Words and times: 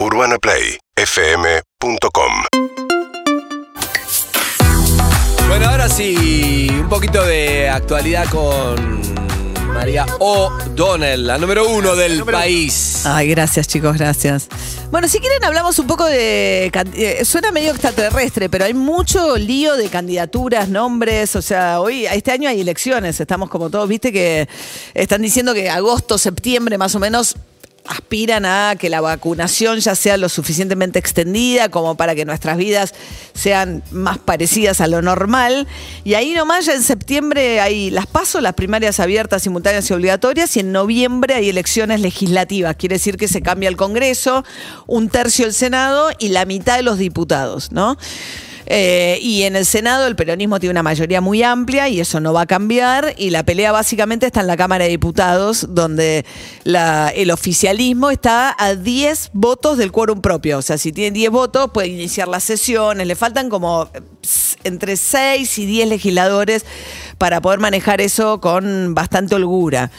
UrbanaPlayFM.com 0.00 2.32
Bueno, 5.48 5.68
ahora 5.68 5.88
sí, 5.88 6.68
un 6.70 6.88
poquito 6.88 7.24
de 7.24 7.68
actualidad 7.70 8.26
con 8.28 9.00
María 9.72 10.04
O'Donnell, 10.18 11.26
la 11.26 11.38
número 11.38 11.68
uno 11.68 11.96
del 11.96 12.24
país. 12.24 13.06
Ay, 13.06 13.28
gracias 13.28 13.68
chicos, 13.68 13.96
gracias. 13.96 14.48
Bueno, 14.90 15.08
si 15.08 15.18
quieren 15.18 15.42
hablamos 15.44 15.78
un 15.78 15.86
poco 15.86 16.04
de... 16.04 16.70
eh, 16.94 17.24
Suena 17.24 17.50
medio 17.50 17.70
extraterrestre, 17.70 18.48
pero 18.48 18.64
hay 18.66 18.74
mucho 18.74 19.36
lío 19.36 19.76
de 19.76 19.88
candidaturas, 19.88 20.68
nombres. 20.68 21.34
O 21.36 21.42
sea, 21.42 21.80
hoy, 21.80 22.06
este 22.06 22.30
año 22.32 22.48
hay 22.48 22.60
elecciones, 22.60 23.20
estamos 23.20 23.48
como 23.50 23.70
todos, 23.70 23.88
viste 23.88 24.12
que 24.12 24.48
están 24.94 25.22
diciendo 25.22 25.54
que 25.54 25.68
agosto, 25.70 26.18
septiembre 26.18 26.78
más 26.78 26.94
o 26.94 27.00
menos 27.00 27.36
aspiran 27.88 28.44
a 28.44 28.76
que 28.78 28.90
la 28.90 29.00
vacunación 29.00 29.78
ya 29.80 29.94
sea 29.94 30.16
lo 30.16 30.28
suficientemente 30.28 30.98
extendida 30.98 31.68
como 31.68 31.96
para 31.96 32.14
que 32.14 32.24
nuestras 32.24 32.56
vidas 32.56 32.94
sean 33.34 33.82
más 33.90 34.18
parecidas 34.18 34.80
a 34.80 34.86
lo 34.86 35.02
normal. 35.02 35.66
Y 36.04 36.14
ahí 36.14 36.32
nomás 36.32 36.66
ya 36.66 36.74
en 36.74 36.82
septiembre 36.82 37.60
hay 37.60 37.90
las 37.90 38.06
pasos, 38.06 38.42
las 38.42 38.54
primarias 38.54 39.00
abiertas, 39.00 39.42
simultáneas 39.42 39.88
y 39.90 39.94
obligatorias, 39.94 40.56
y 40.56 40.60
en 40.60 40.72
noviembre 40.72 41.34
hay 41.34 41.48
elecciones 41.48 42.00
legislativas. 42.00 42.76
Quiere 42.76 42.96
decir 42.96 43.16
que 43.16 43.28
se 43.28 43.42
cambia 43.42 43.68
el 43.68 43.76
Congreso, 43.76 44.44
un 44.86 45.08
tercio 45.08 45.46
el 45.46 45.54
Senado 45.54 46.10
y 46.18 46.28
la 46.28 46.44
mitad 46.44 46.76
de 46.76 46.82
los 46.82 46.98
diputados, 46.98 47.72
¿no? 47.72 47.96
Eh, 48.66 49.18
y 49.22 49.44
en 49.44 49.54
el 49.56 49.64
Senado 49.64 50.06
el 50.06 50.16
peronismo 50.16 50.58
tiene 50.58 50.72
una 50.72 50.82
mayoría 50.82 51.20
muy 51.20 51.42
amplia 51.42 51.88
y 51.88 52.00
eso 52.00 52.20
no 52.20 52.32
va 52.32 52.42
a 52.42 52.46
cambiar. 52.46 53.14
Y 53.16 53.30
la 53.30 53.44
pelea 53.44 53.72
básicamente 53.72 54.26
está 54.26 54.40
en 54.40 54.48
la 54.48 54.56
Cámara 54.56 54.84
de 54.84 54.90
Diputados, 54.90 55.66
donde 55.70 56.24
la- 56.64 57.08
el 57.14 57.30
oficialismo 57.30 58.10
está 58.10 58.54
a 58.58 58.74
10 58.74 59.30
votos 59.32 59.78
del 59.78 59.92
quórum 59.92 60.20
propio. 60.20 60.58
O 60.58 60.62
sea, 60.62 60.78
si 60.78 60.92
tienen 60.92 61.14
10 61.14 61.30
votos, 61.30 61.70
puede 61.72 61.88
iniciar 61.88 62.28
las 62.28 62.44
sesiones. 62.44 63.06
Le 63.06 63.14
faltan 63.14 63.48
como 63.48 63.88
eh, 63.94 64.00
entre 64.64 64.96
6 64.96 65.58
y 65.58 65.66
10 65.66 65.88
legisladores 65.88 66.64
para 67.18 67.40
poder 67.40 67.60
manejar 67.60 68.00
eso 68.00 68.40
con 68.40 68.94
bastante 68.94 69.34
holgura. 69.36 69.90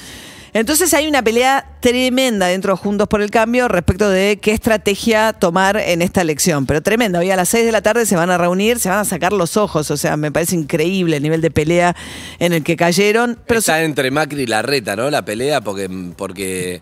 Entonces 0.53 0.94
hay 0.94 1.08
una 1.08 1.22
pelea 1.22 1.66
tremenda 1.81 2.48
dentro 2.48 2.73
de 2.73 2.78
Juntos 2.78 3.08
por 3.08 3.22
el 3.22 3.30
Cambio 3.31 3.67
respecto 3.67 4.09
de 4.09 4.40
qué 4.42 4.52
estrategia 4.52 5.34
tomar 5.34 5.78
en 5.78 6.02
esta 6.02 6.22
elección. 6.22 6.66
Pero 6.66 6.81
tremenda. 6.81 7.20
Hoy 7.20 7.30
a 7.31 7.36
las 7.36 7.50
6 7.50 7.66
de 7.66 7.72
la 7.72 7.81
tarde 7.81 8.06
se 8.06 8.16
van 8.16 8.30
a 8.30 8.38
reunir, 8.38 8.80
se 8.80 8.89
van 8.89 9.00
a 9.00 9.06
sacar 9.06 9.34
los 9.34 9.58
ojos. 9.58 9.92
O 9.92 9.98
sea, 9.98 10.17
me 10.17 10.31
parece 10.31 10.56
increíble 10.56 11.17
el 11.17 11.23
nivel 11.23 11.42
de 11.42 11.52
pelea 11.52 11.95
en 12.39 12.54
el 12.54 12.64
que 12.64 12.76
cayeron. 12.76 13.38
Pero 13.45 13.59
Está 13.59 13.84
entre 13.84 14.09
Macri 14.12 14.44
y 14.44 14.48
Larreta, 14.48 14.95
¿no? 14.95 15.09
La 15.09 15.23
pelea, 15.23 15.62
porque, 15.62 15.89
porque 16.16 16.82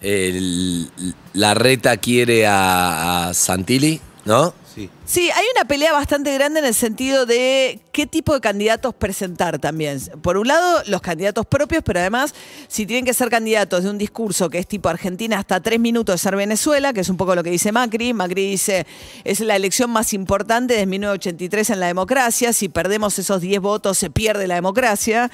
el- 0.00 0.88
Larreta 1.34 1.96
quiere 1.96 2.46
a, 2.46 3.28
a 3.28 3.34
Santilli, 3.34 4.00
¿no? 4.24 4.54
Sí. 4.74 4.88
Sí, 5.04 5.30
hay 5.30 5.44
una 5.54 5.66
pelea 5.66 5.92
bastante 5.92 6.32
grande 6.32 6.60
en 6.60 6.66
el 6.66 6.74
sentido 6.74 7.26
de 7.26 7.80
qué 7.92 8.06
tipo 8.06 8.32
de 8.34 8.40
candidatos 8.40 8.94
presentar 8.94 9.58
también. 9.58 10.00
Por 10.22 10.36
un 10.36 10.48
lado, 10.48 10.82
los 10.86 11.00
candidatos 11.02 11.44
propios, 11.46 11.82
pero 11.84 12.00
además, 12.00 12.34
si 12.68 12.86
tienen 12.86 13.04
que 13.04 13.12
ser 13.12 13.28
candidatos 13.28 13.84
de 13.84 13.90
un 13.90 13.98
discurso 13.98 14.48
que 14.48 14.58
es 14.58 14.66
tipo 14.66 14.88
Argentina 14.88 15.38
hasta 15.38 15.60
tres 15.60 15.78
minutos 15.78 16.14
de 16.14 16.18
ser 16.18 16.36
Venezuela, 16.36 16.92
que 16.92 17.00
es 17.00 17.08
un 17.08 17.16
poco 17.16 17.34
lo 17.34 17.42
que 17.42 17.50
dice 17.50 17.72
Macri. 17.72 18.14
Macri 18.14 18.50
dice, 18.50 18.86
es 19.24 19.40
la 19.40 19.56
elección 19.56 19.90
más 19.90 20.14
importante 20.14 20.74
desde 20.74 20.86
1983 20.86 21.70
en 21.70 21.80
la 21.80 21.86
democracia. 21.86 22.52
Si 22.52 22.68
perdemos 22.68 23.18
esos 23.18 23.40
10 23.40 23.60
votos, 23.60 23.98
se 23.98 24.10
pierde 24.10 24.46
la 24.46 24.54
democracia. 24.54 25.30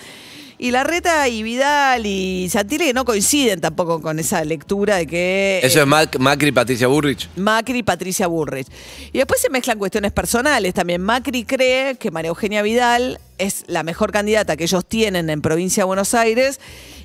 Y 0.61 0.73
Larreta 0.73 1.29
y 1.29 1.45
Vidal 1.45 2.05
y 2.05 2.49
Santilli 2.51 2.93
no 2.93 3.05
coinciden 3.05 3.61
tampoco 3.61 4.03
con 4.03 4.19
esa 4.19 4.45
lectura 4.45 4.97
de 4.97 5.07
que... 5.07 5.61
Eso 5.63 5.79
eh, 5.79 5.83
es 5.83 5.87
Mac- 5.89 6.19
Macri 6.19 6.49
y 6.49 6.53
Patricia 6.53 6.89
Burrich. 6.89 7.29
Macri 7.37 7.79
y 7.79 7.83
Patricia 7.85 8.27
Burrich. 8.27 8.67
Y 9.13 9.19
después 9.19 9.41
se 9.41 9.51
mezclan 9.51 9.79
cuestiones 9.79 10.11
personales 10.11 10.75
también. 10.75 11.01
Macri 11.01 11.45
cree 11.45 11.95
que 11.95 12.11
María 12.11 12.31
Eugenia 12.31 12.63
Vidal 12.63 13.21
es 13.39 13.65
la 13.67 13.83
mejor 13.83 14.13
candidata 14.13 14.57
que 14.57 14.65
ellos 14.65 14.85
tienen 14.85 15.31
en 15.31 15.41
provincia 15.41 15.83
de 15.83 15.87
Buenos 15.87 16.15
Aires 16.15 16.61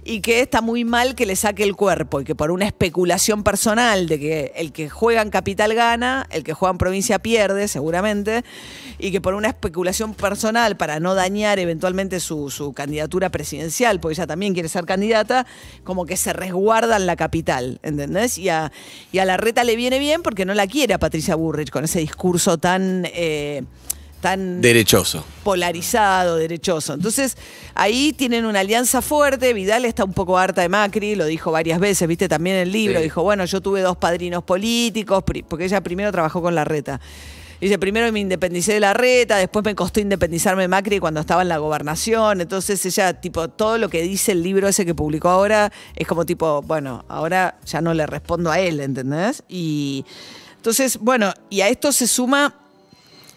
y 0.06 0.20
que 0.22 0.42
está 0.42 0.62
muy 0.62 0.84
mal 0.84 1.16
que 1.16 1.26
le 1.26 1.36
saque 1.36 1.64
el 1.64 1.76
cuerpo 1.76 2.22
y 2.22 2.26
que 2.26 2.36
por 2.36 2.52
una 2.52 2.66
especulación 2.66 3.44
personal 3.44 4.08
de 4.08 4.20
que 4.20 4.52
el 4.56 4.72
que 4.72 4.90
juega 4.90 5.22
en 5.22 5.30
capital 5.30 5.74
gana, 5.74 6.28
el 6.32 6.44
que 6.44 6.54
juega 6.54 6.72
en 6.72 6.78
provincia 6.78 7.20
pierde 7.20 7.68
seguramente, 7.68 8.44
y 9.00 9.12
que 9.12 9.22
por 9.22 9.34
una 9.34 9.48
especulación 9.48 10.14
personal 10.14 10.76
para 10.76 11.00
no 11.00 11.16
dañar 11.16 11.60
eventualmente 11.60 12.20
su, 12.20 12.50
su 12.50 12.74
candidatura 12.74 13.30
presidencial, 13.30 14.00
porque 14.00 14.14
ella 14.14 14.28
también 14.28 14.54
quiere 14.54 14.68
ser 14.68 14.86
candidata, 14.86 15.46
como 15.84 16.06
que 16.06 16.18
se 16.18 16.34
resguardan 16.34 17.06
la 17.06 17.16
capital, 17.16 17.80
¿entendés? 17.84 18.38
Y 18.38 18.50
a, 18.50 18.72
y 19.12 19.20
a 19.20 19.26
la 19.26 19.38
reta 19.38 19.64
le 19.64 19.76
viene 19.76 20.00
bien 20.00 20.22
porque 20.22 20.46
no 20.46 20.54
la 20.54 20.68
quiere 20.68 20.94
a 20.94 21.00
Patricia 21.00 21.36
Burrich 21.36 21.70
con 21.70 21.86
ese 21.86 22.00
discurso 22.00 22.58
tan... 22.58 23.06
eh, 23.14 23.64
tan 24.24 24.62
Derechoso. 24.62 25.26
polarizado, 25.44 26.38
derechoso. 26.38 26.94
Entonces, 26.94 27.36
ahí 27.76 28.14
tienen 28.14 28.46
una 28.46 28.62
alianza 28.62 29.02
fuerte. 29.02 29.54
Vidal 29.54 29.84
está 29.84 30.06
un 30.06 30.14
poco 30.14 30.38
harta 30.38 30.62
de 30.62 30.70
Macri, 30.70 31.16
lo 31.16 31.26
dijo 31.26 31.52
varias 31.52 31.78
veces, 31.78 32.08
viste 32.08 32.30
también 32.30 32.56
en 32.56 32.62
el 32.64 32.72
libro. 32.72 33.00
Sí. 33.00 33.04
Dijo, 33.04 33.22
bueno, 33.22 33.44
yo 33.44 33.60
tuve 33.60 33.82
dos 33.82 33.98
padrinos 33.98 34.42
políticos, 34.46 35.24
porque 35.26 35.66
ella 35.66 35.82
primero 35.82 36.10
trabajó 36.14 36.42
con 36.42 36.56
la 36.56 36.64
reta. 36.64 37.02
Dice, 37.60 37.78
primero 37.78 38.10
me 38.14 38.22
independicé 38.22 38.74
de 38.74 38.80
la 38.80 38.94
reta, 38.94 39.36
después 39.36 39.64
me 39.66 39.76
costó 39.76 40.00
independizarme 40.00 40.62
de 40.64 40.68
Macri 40.70 41.00
cuando 41.00 41.20
estaba 41.20 41.42
en 41.42 41.50
la 41.50 41.58
gobernación. 41.58 42.40
Entonces 42.40 42.86
ella, 42.86 43.20
tipo, 43.20 43.50
todo 43.50 43.78
lo 43.78 43.90
que 43.90 44.02
dice 44.04 44.32
el 44.32 44.42
libro 44.42 44.70
ese 44.70 44.86
que 44.86 44.96
publicó 44.96 45.28
ahora 45.30 45.70
es 45.96 46.08
como 46.08 46.26
tipo, 46.26 46.62
bueno, 46.62 47.04
ahora 47.10 47.60
ya 47.66 47.82
no 47.82 47.94
le 47.94 48.06
respondo 48.06 48.52
a 48.52 48.60
él, 48.60 48.80
¿entendés? 48.80 49.44
Y 49.50 50.06
entonces, 50.56 50.98
bueno, 50.98 51.34
y 51.50 51.60
a 51.60 51.68
esto 51.68 51.92
se 51.92 52.08
suma 52.08 52.56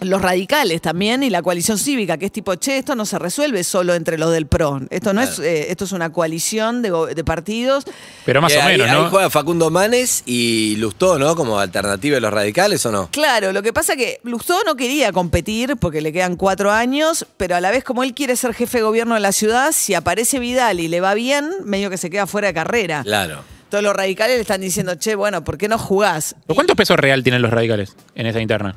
los 0.01 0.21
radicales 0.21 0.83
también 0.83 1.23
y 1.23 1.31
la 1.31 1.41
coalición 1.43 1.79
cívica, 1.79 2.19
que 2.19 2.27
es 2.27 2.33
tipo, 2.33 2.55
che, 2.57 2.79
esto 2.79 2.95
no 2.95 3.07
se 3.07 3.19
resuelve 3.19 3.65
solo 3.65 3.95
entre 3.95 4.19
los 4.19 4.31
del 4.33 4.47
PRO. 4.47 4.81
Esto 4.91 5.13
no 5.15 5.23
es, 5.23 5.39
eh, 5.39 5.71
esto 5.71 5.85
es 5.85 5.93
una 5.93 6.13
coalición 6.13 6.83
de, 6.83 7.25
partidos. 7.25 7.85
Pero 8.25 8.43
más 8.43 8.55
o 8.55 8.61
ahí- 8.61 8.73
menos, 8.77 8.89
Ahí 8.91 8.95
¿no? 9.03 9.09
juega 9.11 9.31
Facundo 9.31 9.71
Manes 9.71 10.23
y 10.27 10.77
Lustó, 10.77 11.19
¿no? 11.19 11.35
Como 11.35 11.59
alternativa 11.59 12.17
de 12.17 12.21
los 12.21 12.33
radicales, 12.33 12.85
¿o 12.87 12.93
no? 12.93 13.09
Claro, 13.11 13.53
lo 13.53 13.63
que 13.63 13.73
pasa 13.73 13.95
es 13.95 13.99
que 13.99 14.21
Lustó 14.23 14.63
no 14.65 14.77
quería 14.77 15.13
competir 15.13 15.77
porque 15.77 16.01
le 16.01 16.13
quedan 16.13 16.37
cuatro 16.37 16.71
años, 16.73 17.27
pero 17.37 17.57
a 17.57 17.61
la 17.61 17.71
vez 17.71 17.83
como 17.83 18.03
él 18.03 18.13
quiere 18.15 18.37
ser 18.37 18.53
jefe 18.55 18.79
de 18.79 18.85
gobierno 18.85 19.15
de 19.15 19.21
la 19.21 19.33
ciudad, 19.33 19.73
si 19.73 19.95
aparece 19.95 20.39
Vidal 20.39 20.79
y 20.81 20.89
le 20.89 21.01
va 21.01 21.15
bien, 21.15 21.51
medio 21.65 21.89
que 21.91 21.97
se 21.97 22.11
queda 22.11 22.27
fuera 22.27 22.49
de 22.49 22.55
carrera. 22.55 23.03
Claro. 23.03 23.43
Todos 23.71 23.83
los 23.83 23.97
radicales 23.97 24.37
le 24.37 24.43
están 24.43 24.61
diciendo, 24.61 24.95
che, 24.95 25.15
bueno, 25.17 25.43
¿por 25.43 25.59
qué 25.59 25.67
no 25.69 25.79
jugás? 25.79 26.37
¿Pero 26.47 26.55
¿Cuántos 26.55 26.77
pesos 26.77 26.97
real 26.99 27.23
tienen 27.25 27.43
los 27.43 27.51
radicales 27.51 27.97
en 28.15 28.27
esa 28.27 28.41
interna? 28.41 28.77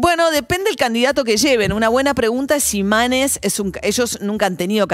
Bueno, 0.00 0.30
depende 0.30 0.66
del 0.66 0.76
candidato 0.76 1.24
que 1.24 1.36
lleven. 1.36 1.72
Una 1.72 1.88
buena 1.88 2.14
pregunta 2.14 2.54
es 2.54 2.62
si 2.62 2.84
Manes 2.84 3.40
es 3.42 3.58
un. 3.58 3.72
Ellos 3.82 4.20
nunca 4.20 4.46
han 4.46 4.56
tenido 4.56 4.86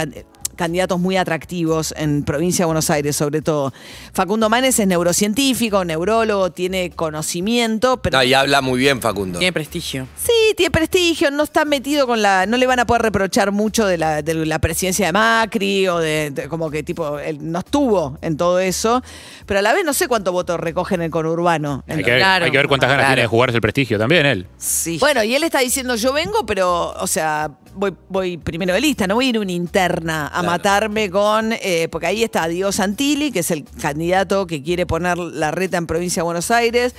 candidatos 0.56 0.98
muy 1.00 1.16
atractivos 1.16 1.94
en 1.96 2.22
provincia 2.24 2.62
de 2.64 2.66
Buenos 2.66 2.90
Aires, 2.90 3.16
sobre 3.16 3.42
todo. 3.42 3.72
Facundo 4.12 4.48
Manes 4.48 4.78
es 4.78 4.86
neurocientífico, 4.86 5.84
neurólogo, 5.84 6.50
tiene 6.52 6.90
conocimiento, 6.90 7.96
pero. 7.98 8.18
No, 8.18 8.24
y 8.24 8.34
habla 8.34 8.60
muy 8.60 8.78
bien 8.78 9.00
Facundo. 9.00 9.38
Tiene 9.38 9.52
prestigio. 9.52 10.06
Sí, 10.16 10.32
tiene 10.56 10.70
prestigio, 10.70 11.30
no 11.30 11.42
está 11.44 11.64
metido 11.64 12.06
con 12.06 12.20
la. 12.22 12.46
No 12.46 12.56
le 12.56 12.66
van 12.66 12.78
a 12.80 12.86
poder 12.86 13.02
reprochar 13.02 13.52
mucho 13.52 13.86
de 13.86 13.98
la, 13.98 14.22
de 14.22 14.34
la 14.46 14.58
presidencia 14.58 15.06
de 15.06 15.12
Macri 15.12 15.88
o 15.88 15.98
de, 15.98 16.30
de- 16.30 16.48
como 16.48 16.70
que 16.70 16.82
tipo, 16.82 17.18
él 17.18 17.38
no 17.40 17.60
estuvo 17.60 18.18
en 18.22 18.36
todo 18.36 18.58
eso. 18.60 19.02
Pero 19.46 19.60
a 19.60 19.62
la 19.62 19.72
vez 19.72 19.84
no 19.84 19.92
sé 19.94 20.08
cuánto 20.08 20.32
votos 20.32 20.58
recoge 20.60 20.94
en 20.94 21.02
el 21.02 21.10
conurbano. 21.10 21.84
Hay 21.88 22.02
que, 22.02 22.10
ver, 22.10 22.18
Claro. 22.20 22.44
hay 22.44 22.50
que 22.50 22.56
ver 22.58 22.68
cuántas 22.68 22.88
ganas 22.90 23.04
Claro. 23.04 23.14
tiene 23.14 23.22
de 23.22 23.28
jugarse 23.28 23.56
el 23.56 23.60
prestigio 23.62 23.98
también 23.98 24.26
él. 24.26 24.46
Sí. 24.58 24.98
Bueno, 24.98 25.22
y 25.24 25.34
él 25.34 25.42
está 25.44 25.60
diciendo, 25.60 25.96
yo 25.96 26.12
vengo, 26.12 26.44
pero, 26.46 26.92
o 26.92 27.06
sea, 27.06 27.50
voy, 27.74 27.94
voy 28.08 28.36
primero 28.38 28.74
de 28.74 28.80
lista, 28.80 29.06
no 29.06 29.14
voy 29.16 29.26
a 29.26 29.28
ir 29.30 29.36
a 29.36 29.40
una 29.40 29.52
interna 29.52 30.26
a 30.26 30.30
Claro. 30.30 30.46
matarme 30.46 31.10
con, 31.10 31.52
eh, 31.52 31.88
porque 31.90 32.06
ahí 32.06 32.22
está 32.22 32.46
Diego 32.48 32.72
Santilli, 32.72 33.30
que 33.32 33.40
es 33.40 33.50
el 33.50 33.64
candidato 33.64 34.46
que 34.46 34.62
quiere 34.62 34.86
poner 34.86 35.18
la 35.18 35.50
reta 35.50 35.76
en 35.76 35.86
provincia 35.86 36.20
de 36.22 36.24
Buenos 36.24 36.50
Aires. 36.50 36.94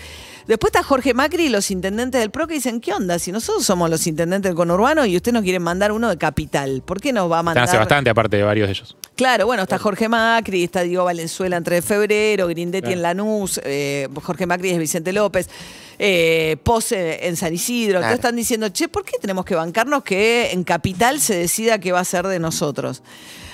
Después 0.47 0.69
está 0.71 0.83
Jorge 0.83 1.13
Macri 1.15 1.45
y 1.45 1.49
los 1.49 1.71
intendentes 1.71 2.21
del 2.21 2.29
PRO 2.29 2.45
que 2.47 2.53
dicen, 2.53 2.79
¿qué 2.79 2.93
onda? 2.93 3.17
Si 3.17 3.31
nosotros 3.31 3.65
somos 3.65 3.89
los 3.89 4.05
intendentes 4.05 4.49
del 4.49 4.55
conurbano 4.55 5.03
y 5.05 5.15
usted 5.15 5.31
nos 5.31 5.41
quiere 5.41 5.59
mandar 5.59 5.91
uno 5.91 6.07
de 6.09 6.17
capital, 6.17 6.83
¿por 6.85 7.01
qué 7.01 7.11
nos 7.11 7.31
va 7.31 7.37
a 7.37 7.39
Están 7.39 7.45
mandar? 7.45 7.63
hace 7.63 7.77
bastante, 7.77 8.09
aparte 8.11 8.37
de 8.37 8.43
varios 8.43 8.67
de 8.67 8.73
ellos. 8.73 8.95
Claro, 9.15 9.47
bueno, 9.47 9.63
está 9.63 9.79
Jorge 9.79 10.07
Macri, 10.07 10.63
está 10.63 10.81
Diego 10.81 11.03
Valenzuela 11.05 11.57
en 11.57 11.63
3 11.63 11.77
de 11.83 11.87
febrero, 11.87 12.47
Grindetti 12.47 12.81
Claro. 12.83 12.95
en 12.95 13.01
Lanús, 13.01 13.59
eh, 13.63 14.07
Jorge 14.21 14.45
Macri 14.45 14.69
es 14.69 14.77
Vicente 14.77 15.13
López, 15.13 15.49
eh, 15.97 16.57
Pose 16.63 17.25
en 17.27 17.35
San 17.37 17.53
Isidro. 17.53 17.97
Entonces 17.97 18.19
están 18.19 18.35
diciendo, 18.35 18.69
che, 18.69 18.87
¿por 18.87 19.03
qué 19.03 19.17
tenemos 19.19 19.45
que 19.45 19.55
bancarnos 19.55 20.03
que 20.03 20.51
en 20.51 20.63
Capital 20.63 21.19
se 21.21 21.35
decida 21.37 21.79
qué 21.79 21.91
va 21.91 22.01
a 22.01 22.05
ser 22.05 22.27
de 22.27 22.37
nosotros? 22.39 23.01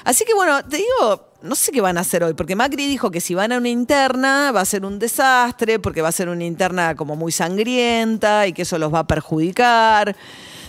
Así 0.04 0.26
que 0.26 0.34
bueno, 0.34 0.66
te 0.66 0.78
digo, 0.78 1.31
no 1.42 1.56
sé 1.56 1.72
qué 1.72 1.82
van 1.82 1.98
a 1.98 2.02
hacer 2.02 2.24
hoy, 2.24 2.34
porque 2.34 2.56
Macri 2.56 2.88
dijo 2.88 3.12
que 3.12 3.22
si 3.22 3.34
van 3.34 3.52
a 3.52 3.58
una 3.58 3.70
interna 3.70 4.52
va 4.52 4.62
a 4.62 4.66
ser 4.66 4.86
un 4.86 5.00
desastre, 5.00 5.80
porque 5.80 6.02
va 6.02 6.10
a 6.10 6.12
ser 6.12 6.30
una 6.30 6.44
interna 6.44 6.96
como 6.96 7.16
muy 7.16 7.32
sangrienta 7.32 8.48
y 8.48 8.54
que 8.54 8.62
eso 8.62 8.78
los 8.78 8.94
va 8.94 9.00
a 9.00 9.08
perjudicar. 9.08 10.16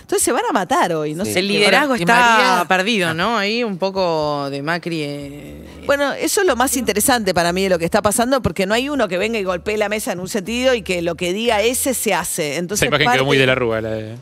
Entonces 0.03 0.23
se 0.23 0.31
van 0.31 0.43
a 0.49 0.53
matar 0.53 0.93
hoy, 0.93 1.15
no 1.15 1.25
Sí. 1.25 1.33
sé. 1.33 1.39
El 1.39 1.47
liderazgo 1.47 1.95
está 1.95 2.13
María- 2.15 2.65
perdido, 2.67 3.13
¿no? 3.13 3.37
Ahí 3.37 3.63
un 3.63 3.77
poco 3.77 4.47
de 4.51 4.61
Macri. 4.61 5.01
eh, 5.01 5.65
Bueno, 5.85 6.13
eso 6.13 6.41
es 6.41 6.47
lo 6.47 6.55
más 6.55 6.77
interesante 6.77 7.33
para 7.33 7.51
mí 7.51 7.63
de 7.63 7.69
lo 7.69 7.79
que 7.79 7.83
está 7.85 8.01
pasando, 8.01 8.41
porque 8.41 8.65
no 8.65 8.73
hay 8.73 8.87
uno 8.89 9.07
que 9.09 9.17
venga 9.17 9.37
y 9.39 9.43
golpee 9.43 9.75
la 9.77 9.89
mesa 9.89 10.11
en 10.13 10.19
un 10.21 10.29
sentido 10.29 10.73
y 10.75 10.81
que 10.81 11.01
lo 11.01 11.15
que 11.15 11.33
diga 11.33 11.61
ese 11.61 11.93
se 11.93 12.13
hace. 12.13 12.55
Entonces, 12.57 12.83
Esa 12.83 12.87
imagen 12.87 13.05
parte- 13.05 13.17
quedó 13.17 13.25
muy 13.25 13.37
de 13.37 13.45
la 13.47 13.55
rúa. 13.55 13.81
La 13.81 13.89
de... 13.89 14.15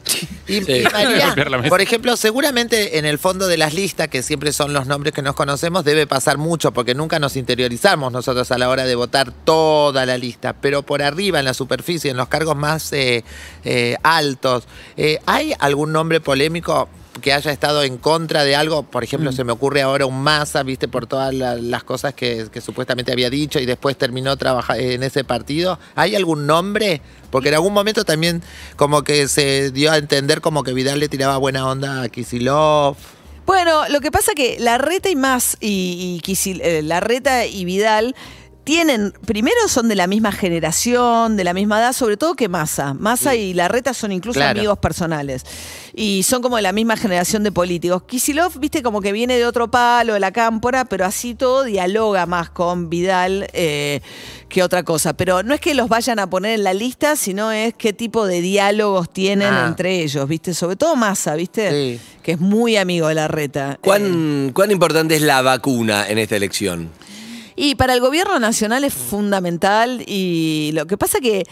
Y, 0.48 0.62
Sí. 0.63 0.72
y 0.72 0.83
María, 0.94 1.25
Golpear 1.28 1.51
la 1.51 1.57
mesa. 1.57 1.69
por 1.69 1.81
ejemplo, 1.81 2.16
seguramente 2.18 2.98
en 2.98 3.06
el 3.06 3.19
fondo 3.19 3.48
de 3.48 3.57
las 3.57 3.74
listas, 3.74 4.07
que 4.07 4.24
siempre 4.24 4.51
son 4.54 4.74
los 4.74 4.88
nombres 4.88 5.13
que 5.13 5.22
nos 5.22 5.36
conocemos, 5.36 5.83
debe 5.83 6.07
pasar 6.07 6.38
mucho, 6.38 6.72
porque 6.72 6.95
nunca 6.95 7.19
nos 7.19 7.36
interiorizamos 7.36 8.12
nosotros 8.12 8.51
a 8.51 8.57
la 8.57 8.69
hora 8.69 8.86
de 8.86 8.95
votar 8.95 9.31
toda 9.31 10.06
la 10.06 10.18
lista, 10.18 10.54
pero 10.54 10.81
por 10.83 11.01
arriba, 11.04 11.39
en 11.39 11.45
la 11.45 11.54
superficie, 11.54 12.12
en 12.12 12.18
los 12.18 12.28
cargos 12.28 12.56
más 12.56 12.92
eh, 12.94 13.24
eh, 13.63 13.98
altos, 14.04 14.68
eh, 14.98 15.19
¿hay 15.25 15.54
algún 15.60 15.70
nombre 15.91 16.19
polémico? 16.21 16.89
que 17.21 17.33
haya 17.33 17.51
estado 17.51 17.83
en 17.83 17.97
contra 17.97 18.45
de 18.45 18.56
algo, 18.56 18.83
por 18.83 19.03
ejemplo, 19.03 19.33
se 19.33 19.44
me 19.44 19.51
ocurre 19.51 19.81
ahora 19.81 20.06
un 20.06 20.23
Massa, 20.23 20.63
viste, 20.63 20.88
por 20.88 21.07
todas 21.07 21.33
la- 21.33 21.56
las 21.57 21.83
cosas 21.83 22.13
que, 22.13 22.47
que 22.51 22.62
supuestamente 22.62 23.12
había 23.12 23.29
dicho 23.29 23.59
y 23.59 23.65
después 23.65 23.97
terminó 23.97 24.38
trabaja- 24.38 24.77
en 24.77 25.03
ese 25.03 25.25
partido. 25.25 25.77
¿Hay 25.95 26.15
algún 26.15 26.47
nombre? 26.47 27.01
Porque 27.29 27.50
en 27.50 27.56
algún 27.56 27.73
momento 27.73 28.06
también 28.06 28.41
como 28.77 29.03
que 29.03 29.27
se 29.27 29.71
dio 29.71 29.91
a 29.91 29.97
entender 29.97 30.39
como 30.39 30.63
que 30.63 30.71
Vidal 30.73 31.01
le 31.01 31.09
tiraba 31.09 31.35
buena 31.35 31.68
onda 31.68 32.01
a 32.03 32.07
Kisilov. 32.09 32.95
Bueno, 33.45 33.89
lo 33.89 34.00
que 34.00 34.09
pasa 34.09 34.31
que 34.33 34.57
Larreta 34.62 35.09
y 35.09 35.15
más 35.18 35.57
y, 35.59 36.15
y 36.15 36.21
Kisil- 36.25 36.62
eh, 36.63 36.81
Larreta 36.81 37.45
y 37.45 37.65
Vidal 37.65 38.15
tienen, 38.63 39.12
primero 39.25 39.56
son 39.68 39.88
de 39.88 39.96
la 39.96 40.06
misma 40.08 40.31
generación, 40.31 41.36
de 41.36 41.44
la 41.44 41.54
misma 41.54 41.80
edad, 41.80 41.94
sobre 41.94 42.16
todo 42.18 42.36
que 42.36 42.48
Massa. 42.48 42.94
Massa 42.94 43.36
y 43.36 43.54
Larreta 43.54 43.94
son 43.94 44.12
incluso 44.12 44.40
Claro. 44.40 44.60
amigos 44.60 44.78
personales. 44.78 45.44
Y 45.94 46.24
son 46.24 46.42
como 46.42 46.56
de 46.56 46.62
la 46.62 46.72
misma 46.72 46.96
generación 46.96 47.44
de 47.44 47.52
políticos. 47.52 48.04
Kisilov, 48.04 48.58
viste, 48.60 48.81
como 48.81 49.02
que 49.02 49.12
viene 49.12 49.38
de 49.38 49.46
otro 49.46 49.69
palo, 49.69 50.13
de 50.13 50.19
la 50.19 50.31
cámpora, 50.31 50.86
pero 50.86 51.06
así 51.06 51.34
todo 51.36 51.63
dialoga 51.63 52.25
más 52.28 52.50
con 52.50 52.90
Vidal 52.90 53.48
eh, 53.54 54.00
que 54.48 54.64
otra 54.64 54.84
cosa. 54.84 55.14
Pero 55.14 55.44
no 55.44 55.54
es 55.54 55.60
que 55.60 55.74
los 55.74 55.90
vayan 55.90 56.19
a 56.19 56.30
poner 56.30 56.54
en 56.54 56.64
la 56.64 56.74
lista, 56.74 57.16
sino 57.16 57.52
es 57.52 57.74
qué 57.74 57.94
tipo 57.94 58.25
de 58.25 58.42
diálogos 58.42 59.10
tienen 59.12 59.54
Ah. 59.54 59.66
entre 59.68 60.02
ellos, 60.04 60.28
viste. 60.30 60.54
Sobre 60.54 60.75
todo 60.75 60.96
Massa, 60.96 61.36
viste, 61.36 61.69
Sí. 61.98 62.00
que 62.24 62.34
es 62.34 62.40
muy 62.40 62.78
amigo 62.78 63.07
de 63.07 63.16
Larreta. 63.16 63.74
Eh, 63.74 63.78
¿Cuán, 63.81 64.52
¿Cuán 64.54 64.72
importante 64.72 65.16
es 65.16 65.24
la 65.24 65.42
vacuna 65.42 66.07
en 66.07 66.19
esta 66.19 66.36
elección? 66.38 66.90
Y 67.63 67.75
para 67.75 67.94
el 67.94 68.00
gobierno 68.00 68.40
nacional 68.40 68.84
es 68.84 68.92
fundamental 68.96 70.04
y 70.08 70.72
lo 70.74 70.88
que 70.88 70.98
pasa 70.98 71.19
que 71.19 71.44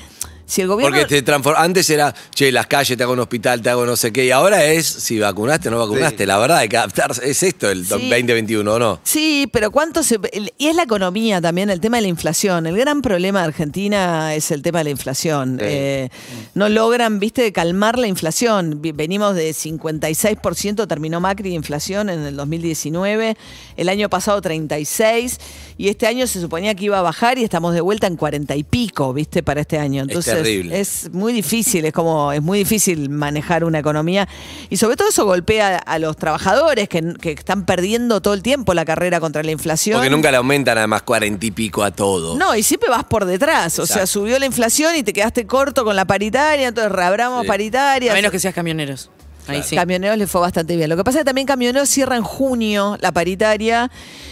si 0.49 0.61
el 0.61 0.67
gobierno... 0.67 0.97
Porque 0.97 1.21
te 1.21 1.31
antes 1.55 1.89
era, 1.91 2.13
che, 2.33 2.51
las 2.51 2.65
calles, 2.65 2.97
te 2.97 3.03
hago 3.03 3.13
un 3.13 3.19
hospital, 3.19 3.61
te 3.61 3.69
hago 3.69 3.85
no 3.85 3.95
sé 3.95 4.11
qué, 4.11 4.25
y 4.25 4.31
ahora 4.31 4.65
es 4.65 4.87
si 4.87 5.19
vacunaste 5.19 5.67
o 5.67 5.71
no 5.71 5.77
vacunaste. 5.79 6.23
Sí. 6.23 6.25
La 6.25 6.37
verdad, 6.39 6.57
hay 6.57 6.69
que 6.69 6.77
adaptarse. 6.77 7.29
Es 7.29 7.43
esto 7.43 7.69
el 7.69 7.85
Sí. 7.85 7.91
2021, 7.91 8.73
¿o 8.73 8.79
no? 8.79 8.99
Sí, 9.03 9.47
pero 9.53 9.69
cuánto 9.69 10.01
se... 10.01 10.19
Y 10.57 10.67
es 10.67 10.75
la 10.75 10.83
economía 10.83 11.39
también, 11.39 11.69
el 11.69 11.79
tema 11.79 11.97
de 11.97 12.01
la 12.01 12.07
inflación. 12.07 12.65
El 12.65 12.75
gran 12.77 13.01
problema 13.01 13.41
de 13.41 13.45
Argentina 13.45 14.33
es 14.33 14.49
el 14.49 14.63
tema 14.63 14.79
de 14.79 14.85
la 14.85 14.89
inflación. 14.89 15.57
Sí. 15.59 15.65
Eh, 15.67 16.09
no 16.55 16.67
logran, 16.67 17.19
viste, 17.19 17.51
calmar 17.53 17.99
la 17.99 18.07
inflación. 18.07 18.81
Venimos 18.81 19.35
de 19.35 19.51
56%, 19.51 20.87
terminó 20.87 21.19
Macri 21.19 21.49
de 21.49 21.55
inflación 21.55 22.09
en 22.09 22.21
el 22.25 22.35
2019, 22.35 23.37
el 23.77 23.89
año 23.89 24.09
pasado 24.09 24.41
36, 24.41 25.37
y 25.77 25.89
este 25.89 26.07
año 26.07 26.25
se 26.27 26.41
suponía 26.41 26.73
que 26.75 26.85
iba 26.85 26.99
a 26.99 27.01
bajar 27.01 27.37
y 27.37 27.43
estamos 27.43 27.73
de 27.73 27.81
vuelta 27.81 28.07
en 28.07 28.15
40 28.15 28.55
y 28.55 28.63
pico, 28.63 29.13
viste, 29.13 29.43
para 29.43 29.61
este 29.61 29.77
año. 29.77 30.01
Entonces, 30.01 30.38
terrible. 30.43 30.79
es 30.79 31.09
muy 31.13 31.33
difícil, 31.33 31.85
es 31.85 31.93
como, 31.93 32.31
es 32.31 32.41
muy 32.41 32.59
difícil 32.59 33.09
manejar 33.09 33.63
una 33.63 33.79
economía. 33.79 34.27
Y 34.69 34.77
sobre 34.77 34.95
todo 34.95 35.09
eso 35.09 35.25
golpea 35.25 35.77
a 35.77 35.99
los 35.99 36.17
trabajadores 36.17 36.89
que, 36.89 37.13
que 37.19 37.31
están 37.31 37.65
perdiendo 37.65 38.21
todo 38.21 38.33
el 38.33 38.41
tiempo 38.43 38.73
la 38.73 38.85
carrera 38.85 39.19
contra 39.19 39.43
la 39.43 39.51
inflación. 39.51 39.97
Porque 39.97 40.09
nunca 40.09 40.31
le 40.31 40.37
aumentan 40.37 40.77
además 40.77 41.01
40 41.03 41.45
y 41.45 41.51
pico 41.51 41.83
a 41.83 41.91
todo. 41.91 42.37
No, 42.37 42.55
y 42.55 42.63
siempre 42.63 42.89
vas 42.89 43.03
por 43.03 43.25
detrás. 43.25 43.79
O 43.79 43.85
sea, 43.85 44.05
subió 44.07 44.37
la 44.39 44.45
inflación 44.45 44.95
y 44.95 45.03
te 45.03 45.13
quedaste 45.13 45.45
corto 45.47 45.83
con 45.83 45.95
la 45.95 46.05
paritaria, 46.05 46.67
entonces 46.67 46.91
reabramos 46.91 47.41
Sí. 47.43 47.47
paritaria. 47.47 48.11
a 48.11 48.15
menos 48.15 48.31
que 48.31 48.39
seas 48.39 48.53
camioneros. 48.53 49.09
Ahí 49.51 49.63
sí. 49.63 49.75
Camioneros 49.75 50.17
le 50.17 50.27
fue 50.27 50.41
bastante 50.41 50.75
bien. 50.75 50.89
Lo 50.89 50.97
que 50.97 51.03
pasa 51.03 51.19
es 51.19 51.21
que 51.21 51.25
también 51.25 51.47
Camioneros 51.47 51.89
cierra 51.89 52.15
en 52.15 52.23
junio 52.23 52.97
la 53.01 53.11
paritaria 53.11 53.89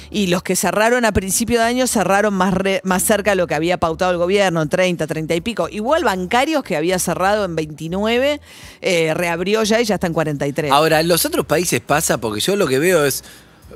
y 0.09 0.27
los 0.27 0.43
que 0.43 0.55
cerraron 0.55 1.03
a 1.05 1.11
principio 1.11 1.59
de 1.59 1.65
año 1.65 1.87
cerraron 1.87 2.33
más, 2.33 2.53
re- 2.53 2.81
más 2.83 3.03
cerca 3.03 3.31
de 3.31 3.35
lo 3.35 3.47
que 3.47 3.55
había 3.55 3.77
pautado 3.77 4.11
el 4.11 4.17
gobierno, 4.17 4.61
en 4.61 4.69
30, 4.69 5.05
30 5.07 5.35
y 5.35 5.41
pico. 5.41 5.67
Igual 5.69 6.03
bancarios 6.03 6.63
que 6.63 6.77
había 6.77 6.97
cerrado 6.99 7.45
en 7.45 7.55
29, 7.55 8.39
eh, 8.81 9.13
reabrió 9.13 9.63
ya 9.63 9.81
y 9.81 9.85
ya 9.85 9.95
está 9.95 10.07
en 10.07 10.13
43. 10.13 10.71
Ahora, 10.71 10.99
en 11.01 11.07
los 11.07 11.25
otros 11.25 11.45
países 11.45 11.81
pasa, 11.81 12.17
porque 12.19 12.39
yo 12.41 12.55
lo 12.55 12.67
que 12.67 12.79
veo 12.79 13.05
es. 13.05 13.23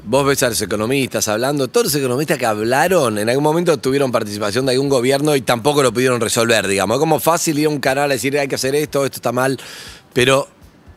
Vos 0.04 0.26
ves 0.26 0.42
a 0.42 0.48
los 0.48 0.62
economistas 0.62 1.28
hablando, 1.28 1.68
todos 1.68 1.88
los 1.88 1.96
economistas 1.96 2.38
que 2.38 2.46
hablaron 2.46 3.18
en 3.18 3.28
algún 3.28 3.44
momento 3.44 3.78
tuvieron 3.78 4.10
participación 4.10 4.66
de 4.66 4.72
algún 4.72 4.88
gobierno 4.88 5.36
y 5.36 5.42
tampoco 5.42 5.84
lo 5.84 5.92
pudieron 5.92 6.22
resolver, 6.22 6.66
digamos. 6.66 6.96
Es 6.96 7.00
como 7.02 7.20
fácil 7.20 7.60
ir 7.60 7.66
a 7.66 7.70
un 7.70 7.82
canal 7.82 8.10
a 8.10 8.14
decir 8.14 8.40
hay 8.40 8.48
que 8.48 8.56
hacer 8.56 8.74
esto, 8.74 9.04
esto 9.04 9.18
está 9.18 9.34
mal. 9.34 9.60
Pero, 10.14 10.48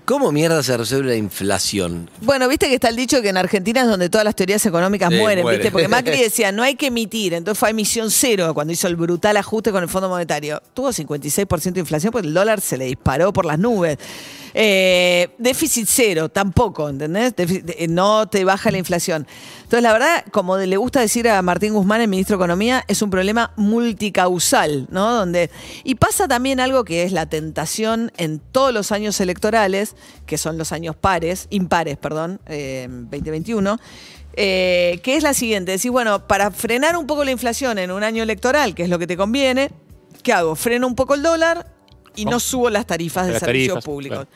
¿cómo 0.05 0.33
mierda 0.33 0.63
se 0.63 0.77
resuelve 0.77 1.11
la 1.11 1.17
inflación? 1.17 2.11
Bueno, 2.21 2.49
viste 2.49 2.69
que 2.69 2.75
está 2.75 2.89
el 2.89 2.97
dicho 2.97 3.21
que 3.23 3.29
en 3.31 3.37
Argentina 3.37 3.81
es 3.83 3.87
donde 3.87 4.09
todas 4.09 4.25
las 4.25 4.35
teorías 4.35 4.65
económicas 4.67 5.11
Sí, 5.11 5.19
mueren, 5.19 5.43
mueren. 5.43 5.61
¿viste? 5.61 5.73
Porque 5.73 5.89
Macri 5.89 6.19
decía, 6.23 6.53
no 6.53 6.63
hay 6.63 6.75
que 6.77 6.87
emitir. 6.87 7.35
Entonces 7.35 7.59
fue 7.59 7.69
a 7.69 7.71
emisión 7.71 8.11
cero 8.11 8.53
cuando 8.55 8.73
hizo 8.73 8.87
el 8.89 8.97
brutal 8.97 9.37
ajuste 9.37 9.73
con 9.73 9.83
el 9.83 9.89
Fondo 9.89 10.09
Monetario. 10.09 10.63
Tuvo 10.75 10.91
56% 10.91 11.73
de 11.73 11.81
inflación 11.81 12.13
porque 12.13 12.29
el 12.29 12.35
dólar 12.35 12.61
se 12.61 12.77
le 12.77 12.85
disparó 12.87 13.33
por 13.33 13.45
las 13.45 13.59
nubes. 13.59 13.99
Eh, 14.57 15.31
déficit 15.39 15.87
cero, 15.89 16.29
tampoco, 16.29 16.89
¿entendés? 16.89 17.35
Déficit- 17.35 17.75
eh, 17.77 17.89
no 17.89 18.29
te 18.29 18.45
baja 18.45 18.71
la 18.71 18.79
inflación. 18.79 19.27
Entonces, 19.65 19.83
la 19.83 19.93
verdad, 19.93 20.25
como 20.31 20.57
le 20.57 20.77
gusta 20.77 21.01
decir 21.01 21.29
a 21.29 21.43
Martín 21.43 21.75
Guzmán, 21.75 22.01
el 22.03 22.07
ministro 22.09 22.37
de 22.37 22.43
Economía, 22.45 22.85
es 22.87 23.03
un 23.03 23.11
problema 23.11 23.53
multicausal, 23.57 24.87
¿no? 24.91 25.13
Donde, 25.13 25.51
y 25.83 25.97
pasa 25.97 26.29
también 26.29 26.61
algo 26.61 26.85
que 26.85 27.03
es 27.03 27.11
la 27.11 27.27
tentación 27.27 28.13
en 28.17 28.39
todos 28.39 28.73
los 28.73 28.93
años 28.93 29.19
electorales, 29.21 29.94
que 30.27 30.39
son 30.39 30.59
los 30.59 30.73
años 30.73 30.97
pares, 30.97 31.47
impares, 31.51 31.97
perdón, 31.97 32.41
eh, 32.47 32.87
2021. 32.89 33.79
eh, 34.37 34.99
que 35.05 35.17
es 35.17 35.23
la 35.23 35.33
siguiente, 35.33 35.71
decís, 35.73 35.91
bueno, 35.93 36.27
para 36.27 36.51
frenar 36.51 36.97
un 36.97 37.07
poco 37.07 37.23
la 37.25 37.31
inflación 37.31 37.79
en 37.79 37.91
un 37.93 38.03
año 38.03 38.23
electoral, 38.23 38.75
que 38.75 38.83
es 38.83 38.89
lo 38.89 38.99
que 38.99 39.07
te 39.07 39.17
conviene, 39.17 39.71
¿qué 40.25 40.33
hago? 40.33 40.57
Freno 40.57 40.87
un 40.89 40.97
poco 40.97 41.15
el 41.15 41.23
dólar 41.23 41.73
y 42.17 42.25
no 42.25 42.41
subo 42.41 42.69
las 42.71 42.85
tarifas 42.87 43.27
de 43.27 43.33
Las 43.35 43.41
servicios 43.41 43.75
tarifas, 43.75 43.85
públicos. 43.85 44.27
claro. 44.27 44.31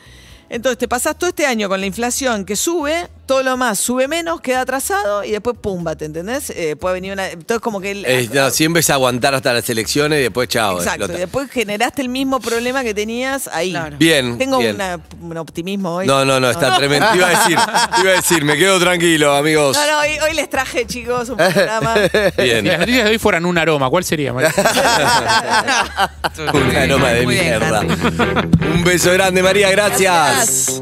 Entonces 0.49 0.77
te 0.77 0.87
pasás 0.87 1.17
todo 1.17 1.29
este 1.29 1.45
año 1.45 1.67
con 1.69 1.79
la 1.81 1.85
inflación 1.85 2.45
que 2.45 2.55
sube, 2.55 3.07
todo 3.29 3.43
lo 3.43 3.57
más 3.57 3.77
sube 3.79 4.07
menos, 4.07 4.41
queda 4.41 4.61
atrasado 4.61 5.23
y 5.23 5.29
después 5.29 5.55
pumba, 5.61 5.95
¿te 5.95 6.05
entendés? 6.05 6.49
Eh, 6.49 6.75
puede 6.75 6.95
venir 6.95 7.13
una. 7.13 7.29
Entonces, 7.29 7.59
como 7.61 7.79
que. 7.79 7.91
el- 7.91 8.03
Eh, 8.07 8.27
no, 8.33 8.49
siempre 8.49 8.79
es 8.79 8.89
aguantar 8.89 9.35
hasta 9.35 9.53
las 9.53 9.69
elecciones 9.69 10.17
y 10.17 10.23
después 10.23 10.49
chao. 10.49 10.77
Exacto, 10.79 11.03
explota. 11.03 11.13
y 11.13 11.17
después 11.19 11.51
generaste 11.51 12.01
el 12.01 12.09
mismo 12.09 12.39
problema 12.39 12.83
que 12.83 12.95
tenías 12.95 13.47
ahí. 13.49 13.69
Claro. 13.69 13.97
Bien, 13.99 14.35
Tengo 14.39 14.57
bien. 14.57 14.73
una- 14.73 14.99
un 15.21 15.37
optimismo 15.37 15.93
hoy. 15.97 16.07
No, 16.07 16.25
no, 16.25 16.39
no, 16.39 16.49
está 16.49 16.75
tremendo. 16.75 17.05
Te 17.11 17.17
iba 17.17 17.27
a 17.27 17.29
decir, 17.29 17.55
te 17.95 18.01
iba 18.01 18.09
a 18.09 18.15
decir, 18.15 18.43
me 18.43 18.57
quedo 18.57 18.79
tranquilo, 18.79 19.35
amigos. 19.35 19.77
No, 19.77 19.85
no, 19.91 19.99
hoy, 19.99 20.17
hoy 20.27 20.33
les 20.33 20.49
traje, 20.49 20.87
chicos, 20.87 21.29
un 21.29 21.37
programa. 21.37 21.93
Si 22.35 22.41
Bien. 22.41 22.65
las 22.65 22.79
noticias 22.79 23.03
de 23.05 23.11
hoy 23.11 23.19
fueran 23.19 23.45
un 23.45 23.59
aroma, 23.59 23.91
¿cuál 23.91 24.03
sería? 24.03 24.33
María? 24.33 24.51
Un 26.51 26.75
aroma 26.75 27.09
de 27.09 27.25
bien, 27.27 27.45
mierda. 27.45 27.81
Un 27.81 28.83
beso 28.83 29.11
grande, 29.13 29.43
María, 29.43 29.69
gracias. 29.69 30.81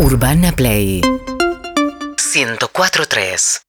Urbana 0.00 0.50
Play. 0.52 1.02
104.3 2.16 3.60